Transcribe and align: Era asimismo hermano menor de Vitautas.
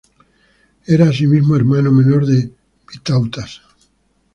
Era 0.87 1.09
asimismo 1.09 1.55
hermano 1.55 1.91
menor 1.91 2.25
de 2.25 2.51
Vitautas. 2.91 3.61